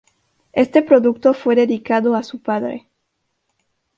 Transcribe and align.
Este 0.53 0.81
producto 0.81 1.35
fue 1.35 1.53
dedicado 1.55 2.15
a 2.15 2.23
su 2.23 2.41
padre. 2.41 2.87